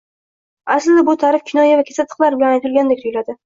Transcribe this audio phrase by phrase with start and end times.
[0.75, 3.39] Aslida bu ta`rif kinoya va kesatiqlar bilan aytilgandek tuyuladi